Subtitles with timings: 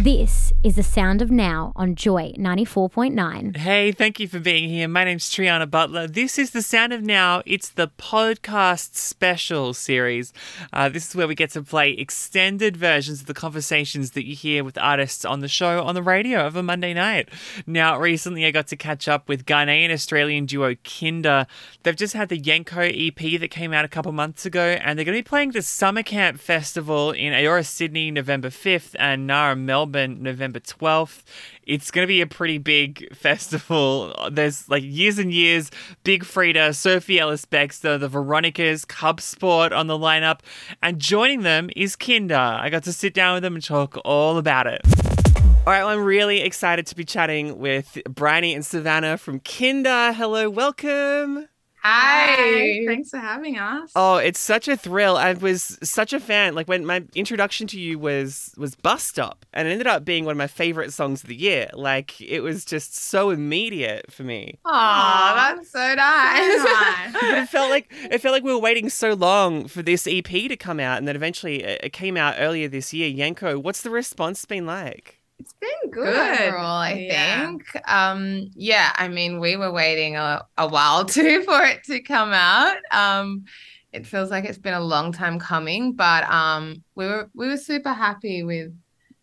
[0.00, 3.56] This is the sound of now on Joy 94.9.
[3.56, 4.88] Hey, thank you for being here.
[4.88, 6.08] My name's Triana Butler.
[6.08, 7.42] This is The Sound of Now.
[7.46, 10.32] It's the podcast special series.
[10.72, 14.34] Uh, this is where we get to play extended versions of the conversations that you
[14.34, 17.28] hear with artists on the show on the radio of a Monday night.
[17.64, 21.46] Now, recently I got to catch up with Ghanaian Australian duo Kinder.
[21.84, 25.04] They've just had the Yenko EP that came out a couple months ago, and they're
[25.04, 29.60] going to be playing the Summer Camp Festival in Eora, Sydney, November 5th, and Naarm,
[29.60, 29.83] Melbourne.
[29.92, 31.22] November 12th.
[31.66, 34.14] It's going to be a pretty big festival.
[34.30, 35.70] There's like years and years
[36.02, 40.40] Big Freedia, Sophie Ellis Bextor, the Veronicas, Cub Sport on the lineup.
[40.82, 42.34] And joining them is Kinder.
[42.34, 44.80] I got to sit down with them and talk all about it.
[45.66, 50.12] All right, well, I'm really excited to be chatting with Bryony and Savannah from Kinder.
[50.12, 51.48] Hello, welcome.
[51.84, 52.82] Hi.
[52.86, 53.90] Thanks for having us.
[53.94, 55.18] Oh, it's such a thrill.
[55.18, 56.54] I was such a fan.
[56.54, 60.24] Like when my introduction to you was was Bus Stop, and it ended up being
[60.24, 61.68] one of my favorite songs of the year.
[61.74, 64.58] Like it was just so immediate for me.
[64.64, 66.56] Oh, that's so nice.
[66.56, 67.12] So nice.
[67.12, 70.24] but it felt like it felt like we were waiting so long for this EP
[70.24, 73.10] to come out, and then eventually it came out earlier this year.
[73.10, 75.20] Yenko, what's the response been like?
[75.38, 76.40] It's been good, good.
[76.40, 77.46] overall, I yeah.
[77.46, 77.64] think.
[77.88, 82.32] Um, yeah, I mean, we were waiting a, a while too for it to come
[82.32, 82.76] out.
[82.92, 83.44] Um,
[83.92, 87.56] it feels like it's been a long time coming, but um, we were we were
[87.56, 88.72] super happy with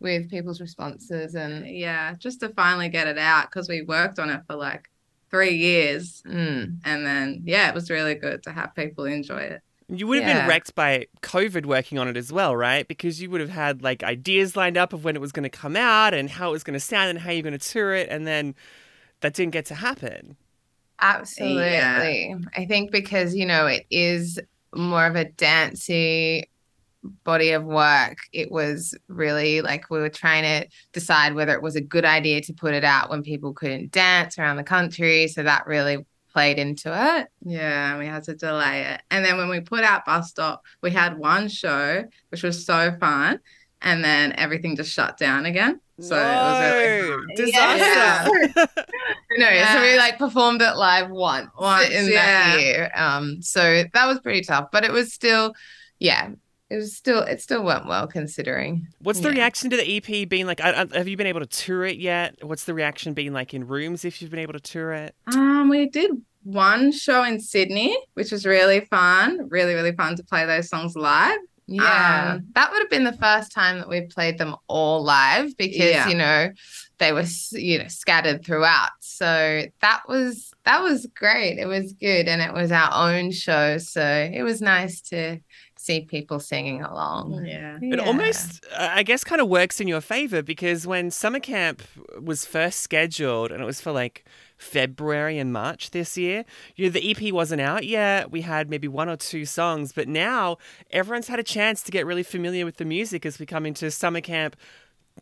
[0.00, 4.28] with people's responses and yeah, just to finally get it out because we worked on
[4.30, 4.88] it for like
[5.30, 6.78] three years, mm.
[6.84, 9.62] and then yeah, it was really good to have people enjoy it.
[9.88, 10.40] You would have yeah.
[10.40, 12.88] been wrecked by COVID working on it as well, right?
[12.88, 15.48] Because you would have had like ideas lined up of when it was going to
[15.48, 17.94] come out and how it was going to sound and how you're going to tour
[17.94, 18.54] it, and then
[19.20, 20.36] that didn't get to happen.
[21.00, 21.64] Absolutely.
[21.72, 22.38] Yeah.
[22.56, 24.40] I think because, you know, it is
[24.74, 26.48] more of a dancey
[27.22, 31.76] body of work, it was really like we were trying to decide whether it was
[31.76, 35.28] a good idea to put it out when people couldn't dance around the country.
[35.28, 36.04] So that really
[36.36, 37.28] played into it.
[37.46, 39.00] Yeah, we had to delay it.
[39.10, 42.94] And then when we put out Bus Stop, we had one show, which was so
[43.00, 43.40] fun.
[43.80, 45.80] And then everything just shut down again.
[45.98, 48.52] So no, it was really disaster.
[48.54, 48.66] Yeah.
[49.38, 49.72] no, yeah.
[49.72, 52.50] so we like performed it live once, once in yeah.
[52.52, 52.90] that year.
[52.94, 55.54] Um, so that was pretty tough, but it was still,
[55.98, 56.32] yeah,
[56.68, 58.88] it was still it still went well considering.
[59.00, 59.36] What's the yeah.
[59.36, 60.60] reaction to the EP being like?
[60.60, 62.36] I, I, have you been able to tour it yet?
[62.42, 65.14] What's the reaction being like in rooms if you've been able to tour it?
[65.32, 66.10] Um, we did
[66.42, 69.48] one show in Sydney, which was really fun.
[69.48, 71.38] Really, really fun to play those songs live.
[71.68, 75.56] Yeah, um, that would have been the first time that we played them all live
[75.56, 76.08] because yeah.
[76.08, 76.50] you know
[76.98, 78.90] they were you know scattered throughout.
[79.00, 81.58] So that was that was great.
[81.58, 85.40] It was good, and it was our own show, so it was nice to
[85.86, 87.44] see people singing along.
[87.46, 87.78] Yeah.
[87.80, 88.04] It yeah.
[88.04, 91.82] almost, I guess, kind of works in your favor because when summer camp
[92.20, 94.24] was first scheduled and it was for like
[94.56, 98.32] February and March this year, you know, the EP wasn't out yet.
[98.32, 100.58] We had maybe one or two songs, but now
[100.90, 103.90] everyone's had a chance to get really familiar with the music as we come into
[103.90, 104.56] summer camp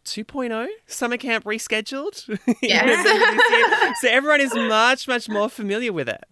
[0.04, 2.38] 2.0 summer camp rescheduled.
[2.62, 3.96] Yes.
[4.00, 6.24] so everyone is much, much more familiar with it.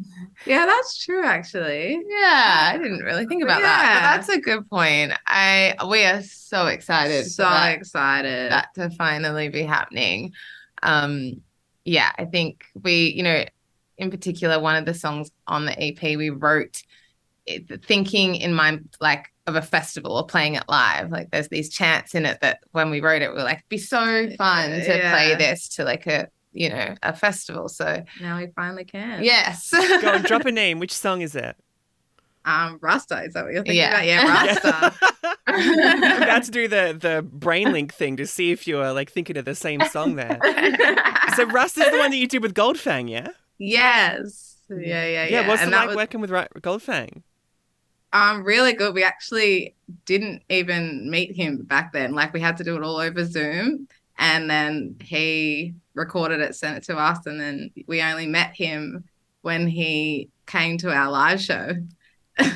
[0.46, 2.00] Yeah, that's true actually.
[2.08, 3.66] Yeah, I didn't really think about yeah.
[3.66, 3.94] that.
[3.94, 5.12] But that's a good point.
[5.26, 7.26] I we are so excited.
[7.26, 10.32] So that, excited that to finally be happening.
[10.82, 11.42] Um
[11.84, 13.44] yeah, I think we, you know,
[13.98, 16.82] in particular, one of the songs on the EP we wrote
[17.46, 21.10] it, thinking in mind like of a festival or playing it live.
[21.10, 23.78] Like there's these chants in it that when we wrote it, we are like, be
[23.78, 25.12] so fun to yeah.
[25.12, 27.68] play this to like a you know a festival.
[27.68, 29.24] So now we finally can.
[29.24, 29.70] Yes.
[29.70, 30.78] Go and drop a name.
[30.78, 31.56] Which song is it?
[32.44, 33.22] Um, Rasta.
[33.22, 33.90] Is that what you're thinking yeah.
[33.90, 34.06] about?
[34.06, 35.36] Yeah, Rasta.
[35.46, 39.36] I'm about to do the the brain link thing to see if you're like thinking
[39.36, 40.38] of the same song there.
[41.36, 43.28] so Rasta is the one that you did with Goldfang, yeah?
[43.58, 44.56] Yes.
[44.68, 45.24] Yeah, yeah, yeah.
[45.26, 45.96] Yeah, what's and it like was...
[45.96, 47.22] working with Goldfang?
[48.12, 48.94] Um, really good.
[48.94, 49.74] We actually
[50.04, 52.12] didn't even meet him back then.
[52.12, 53.88] Like we had to do it all over Zoom,
[54.18, 59.04] and then he recorded it, sent it to us, and then we only met him
[59.42, 61.72] when he came to our live show.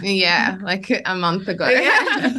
[0.03, 1.69] yeah, like a month ago.
[1.69, 2.38] Yeah.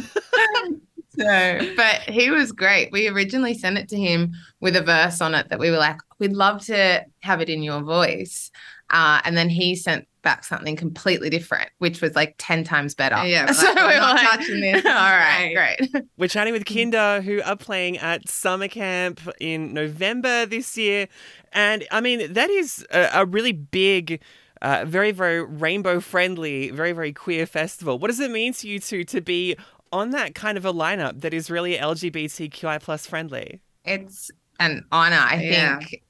[1.10, 2.90] so, but he was great.
[2.92, 5.98] We originally sent it to him with a verse on it that we were like,
[6.18, 8.50] we'd love to have it in your voice.
[8.90, 13.22] Uh, and then he sent back something completely different, which was like 10 times better.
[13.24, 14.84] Yeah, we're so like, we we're were not like, touching this.
[14.86, 15.78] All right, Right.
[15.78, 16.04] great.
[16.18, 21.06] We're chatting with Kinder, who are playing at summer camp in November this year.
[21.52, 24.20] And I mean, that is a, a really big,
[24.62, 27.98] uh, very, very rainbow friendly, very, very queer festival.
[27.98, 29.56] What does it mean to you two to be
[29.92, 33.60] on that kind of a lineup that is really LGBTQI plus friendly?
[33.84, 35.16] It's an honor.
[35.16, 35.78] I Yeah.
[35.78, 36.02] think,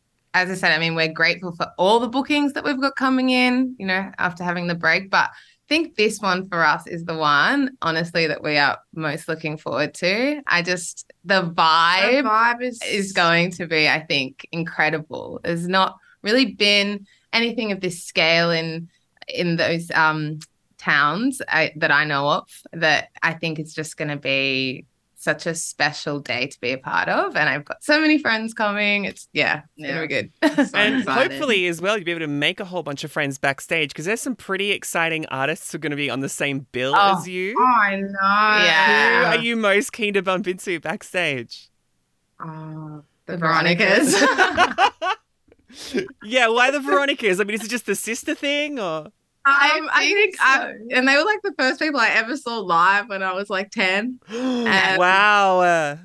[0.42, 3.30] as I said, I mean, we're grateful for all the bookings that we've got coming
[3.30, 5.10] in, you know, after having the break.
[5.10, 9.28] But I think this one for us is the one, honestly, that we are most
[9.28, 10.40] looking forward to.
[10.46, 15.40] I just, the The vibe vibe is is going to be, I think, incredible.
[15.44, 18.88] There's not really been anything of this scale in
[19.28, 20.38] in those um,
[20.78, 22.48] towns I, that I know of.
[22.72, 24.86] That I think it's just going to be
[25.20, 27.34] such a special day to be a part of.
[27.36, 29.04] And I've got so many friends coming.
[29.04, 29.88] It's yeah, it's Yeah.
[29.94, 30.32] gonna be good.
[30.68, 31.32] So and excited.
[31.32, 34.04] hopefully, as well, you'll be able to make a whole bunch of friends backstage because
[34.04, 37.18] there's some pretty exciting artists who are going to be on the same bill Oh.
[37.18, 37.54] as you.
[37.58, 38.64] Oh, I know.
[38.64, 39.32] Yeah.
[39.32, 41.68] Who are you most keen to bump into backstage?
[42.40, 44.14] Oh, The Veronicas.
[46.24, 47.40] yeah, why the Veronicas?
[47.40, 49.08] I mean, is it just the sister thing or?
[49.48, 52.58] Um, I think, think I, and they were like the first people I ever saw
[52.58, 54.20] live when I was like 10.
[54.30, 55.60] wow.
[55.60, 55.96] uh,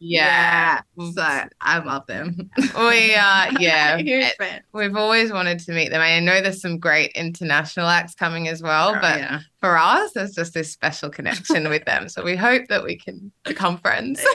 [0.00, 0.80] yeah.
[1.14, 1.22] So
[1.60, 2.50] I love them.
[2.56, 3.98] We uh yeah.
[3.98, 4.32] Huge.
[4.72, 6.00] We've always wanted to meet them.
[6.00, 9.40] I know there's some great international acts coming as well, Oh, but yeah.
[9.60, 12.08] for us, there's just this special connection with them.
[12.08, 14.24] So we hope that we can become friends.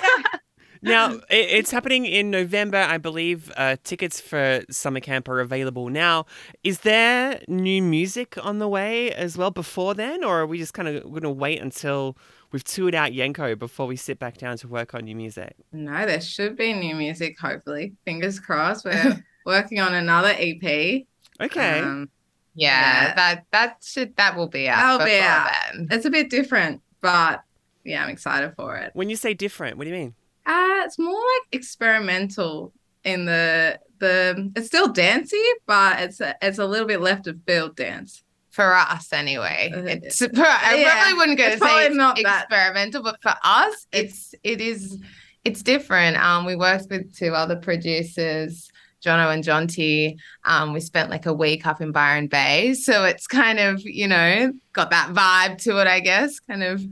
[0.83, 3.51] Now, it's happening in November, I believe.
[3.56, 6.25] Uh, tickets for summer camp are available now.
[6.63, 10.74] Is there new music on the way as well before then, or are we just
[10.74, 12.18] kind of going to wait until
[12.51, 15.56] we've toured out Yenko before we sit back down to work on new music?
[15.71, 17.94] No, there should be new music, hopefully.
[18.06, 18.86] Fingers crossed.
[18.86, 21.03] We're working on another EP.
[21.41, 21.79] Okay.
[21.79, 22.09] Um,
[22.56, 23.15] yeah, Yeah.
[23.15, 25.00] that that should that will be out.
[25.00, 25.50] That'll be out.
[25.74, 25.88] then.
[25.91, 27.41] it's a bit different, but
[27.83, 28.91] yeah, I'm excited for it.
[28.94, 30.13] when you say different, what do you mean?
[30.45, 32.73] Uh, it's more like experimental
[33.03, 37.37] in the the it's still dancey, but it's a, it's a little bit left of
[37.47, 38.23] field dance.
[38.51, 39.71] For us, anyway.
[39.75, 40.27] Uh, It's, I
[40.75, 44.61] yeah, probably wouldn't go to say it's not that- experimental, but for us, it's it
[44.61, 44.99] is
[45.43, 46.17] it's different.
[46.17, 48.69] Um, we worked with two other producers,
[49.03, 50.17] Jono and Jonty.
[50.45, 54.07] Um, we spent like a week up in Byron Bay, so it's kind of you
[54.07, 56.39] know got that vibe to it, I guess.
[56.39, 56.83] Kind of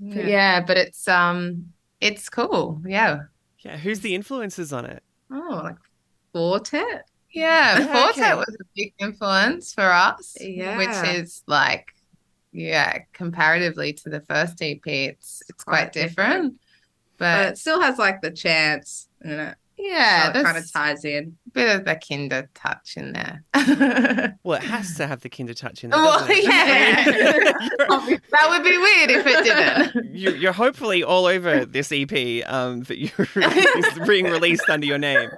[0.00, 1.66] yeah, but it's um
[2.04, 2.80] it's cool.
[2.86, 3.22] Yeah,
[3.64, 5.02] Yeah, who's the influences on it?
[5.30, 5.76] Oh, like
[6.32, 7.08] quartet.
[7.32, 7.76] yeah.
[7.92, 8.34] Forte okay.
[8.34, 10.76] was a big influence for us, Yeah.
[10.78, 11.88] which is like
[12.52, 16.32] yeah, comparatively to the first EP, it's it's quite, Quite different.
[16.32, 16.54] different.
[17.18, 19.56] But, But it still has like the chants in it.
[19.84, 21.36] Yeah, so it kind of ties in.
[21.46, 23.44] a bit of the kinder touch in there.
[24.42, 25.98] Well, it has to have the kinder touch in there.
[25.98, 26.44] well, it?
[26.44, 28.18] yeah.
[28.30, 30.14] That would be weird if it didn't.
[30.16, 32.12] you're, you're hopefully all over this EP
[32.50, 35.30] um, that you're being released under your name.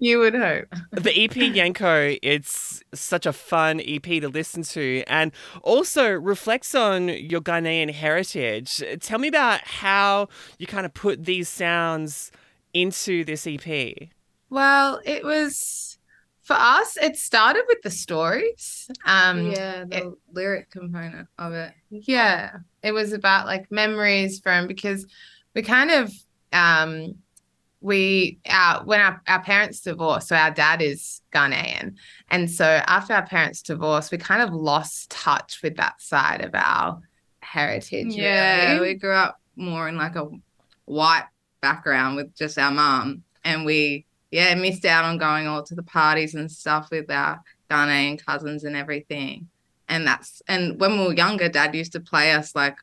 [0.00, 0.64] You would hope.
[0.92, 5.30] The EP Yenko, it's such a fun EP to listen to and
[5.62, 8.82] also reflects on your Ghanaian heritage.
[9.00, 10.28] Tell me about how
[10.58, 12.32] you kind of put these sounds
[12.74, 14.08] into this EP.
[14.48, 15.98] Well, it was
[16.42, 16.96] for us.
[16.96, 18.90] It started with the stories.
[19.06, 21.72] Um, yeah, the lyric component of it.
[21.90, 25.06] Yeah, it was about like memories from because
[25.54, 26.12] we kind of
[26.52, 27.14] um
[27.80, 31.94] we our when our, our parents divorced, so our dad is Ghanaian.
[32.30, 36.54] And so after our parents divorced, we kind of lost touch with that side of
[36.54, 37.00] our
[37.40, 38.14] heritage.
[38.14, 38.88] Yeah, really.
[38.88, 40.28] we grew up more in like a
[40.84, 41.26] white
[41.60, 45.82] background with just our mum, and we yeah missed out on going all to the
[45.82, 49.48] parties and stuff with our Ghanaian cousins and everything.
[49.88, 52.76] And that's and when we were younger, Dad used to play us like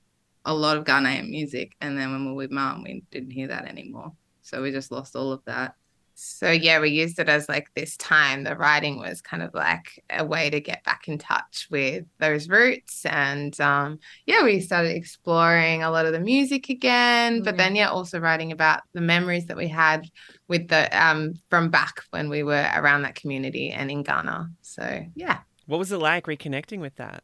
[0.45, 3.47] a lot of Ghanaian music, and then when we were with Mum, we didn't hear
[3.47, 4.13] that anymore.
[4.41, 5.75] So we just lost all of that.
[6.19, 8.43] So yeah, we used it as like this time.
[8.43, 12.49] The writing was kind of like a way to get back in touch with those
[12.49, 17.43] roots, and um, yeah, we started exploring a lot of the music again.
[17.43, 20.09] But then yeah, also writing about the memories that we had
[20.47, 24.49] with the um from back when we were around that community and in Ghana.
[24.61, 27.23] So yeah, What was it like reconnecting with that?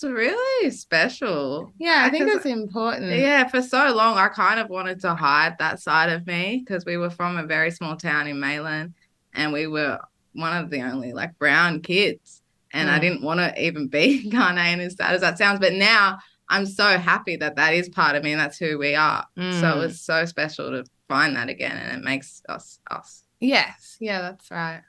[0.00, 1.72] It's really special.
[1.76, 3.10] yeah, I think it's important.
[3.18, 6.84] Yeah, for so long, I kind of wanted to hide that side of me because
[6.84, 8.94] we were from a very small town in Maitland
[9.34, 9.98] and we were
[10.34, 12.42] one of the only like brown kids.
[12.72, 13.00] And I Mm.
[13.00, 15.58] didn't want to even be Ghanaian as sad as that sounds.
[15.58, 18.94] But now I'm so happy that that is part of me and that's who we
[18.94, 19.24] are.
[19.36, 19.74] So Mm.
[19.74, 23.24] it was so special to find that again and it makes us us.
[23.40, 24.82] Yes, yeah, that's right.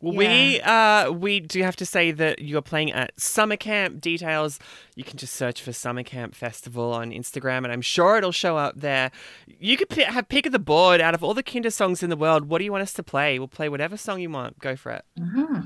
[0.00, 4.00] Well, we uh, we do have to say that you're playing at summer camp.
[4.00, 4.58] Details
[4.94, 8.58] you can just search for summer camp festival on Instagram, and I'm sure it'll show
[8.58, 9.10] up there.
[9.46, 12.10] You could p- have pick of the board out of all the Kinder songs in
[12.10, 12.48] the world.
[12.48, 13.38] What do you want us to play?
[13.38, 14.58] We'll play whatever song you want.
[14.58, 15.04] Go for it.
[15.20, 15.62] Uh-huh.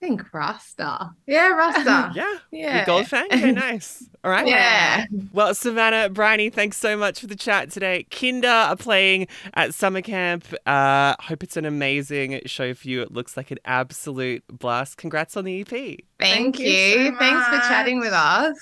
[0.00, 1.10] I think Rasta.
[1.26, 2.12] Yeah, Rasta.
[2.14, 2.78] Yeah, Yeah.
[2.78, 3.24] With Goldfang.
[3.26, 4.04] Okay, nice.
[4.22, 4.46] All right.
[4.46, 5.06] Yeah.
[5.32, 8.04] Well, Savannah, Bryony, thanks so much for the chat today.
[8.10, 10.46] Kinder are playing at summer camp.
[10.66, 13.02] Uh, hope it's an amazing show for you.
[13.02, 14.98] It looks like an absolute blast.
[14.98, 15.68] Congrats on the EP.
[15.68, 17.10] Thank, Thank you you.
[17.12, 18.56] so Thanks for chatting with us.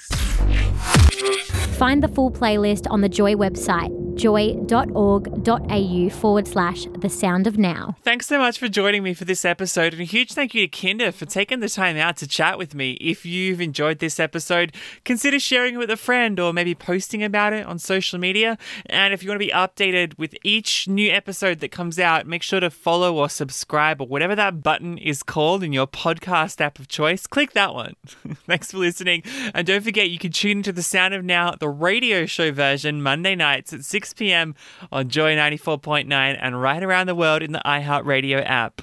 [1.76, 7.94] Find the full playlist on the Joy website, joy.org.au forward slash the sound of now.
[8.02, 10.68] Thanks so much for joining me for this episode, and a huge thank you to
[10.86, 12.92] Kinder for taking the time out to chat with me.
[12.92, 14.72] If you've enjoyed this episode,
[15.04, 18.58] consider sharing it with a friend or maybe posting about it on social media.
[18.86, 22.42] And if you want to be updated with each new episode that comes out, make
[22.42, 26.78] sure to follow or subscribe or whatever that button is called in your podcast app
[26.78, 27.26] of choice.
[27.26, 27.94] Click that one.
[28.46, 29.22] Thanks for listening.
[29.54, 33.02] And don't forget, you can tune into The Sound of Now, the radio show version,
[33.02, 34.54] Monday nights at 6 p.m.
[34.92, 38.82] on Joy 94.9 and right around the world in the iHeartRadio app.